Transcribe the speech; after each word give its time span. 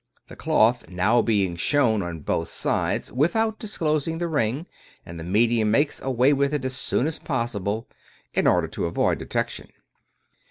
The 0.29 0.35
cloth 0.35 0.87
may 0.89 0.95
now 0.95 1.21
be 1.21 1.55
shown 1.57 2.01
on 2.01 2.21
both 2.21 2.49
sides, 2.49 3.11
without 3.11 3.59
disclosing 3.59 4.17
the 4.17 4.27
ring, 4.27 4.65
and 5.05 5.19
the 5.19 5.23
medium 5.23 5.69
makes 5.69 6.01
away 6.01 6.33
with 6.33 6.55
it 6.55 6.65
as 6.65 6.75
soon 6.75 7.05
as 7.05 7.19
possible, 7.19 7.87
in 8.33 8.47
order 8.47 8.67
to 8.69 8.85
avoid 8.87 9.19
detection. 9.19 9.67